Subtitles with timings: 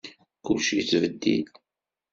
[0.45, 1.45] Kullec yettbeddil.